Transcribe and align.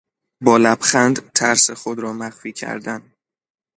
با 0.43 0.57
لبخند 0.57 1.31
ترس 1.31 1.69
خود 1.71 1.99
را 1.99 2.13
مخفی 2.13 2.51
کردن 2.51 3.11